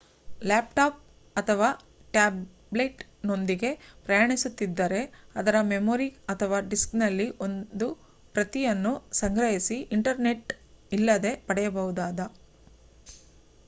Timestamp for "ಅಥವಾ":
1.35-1.67, 6.29-6.59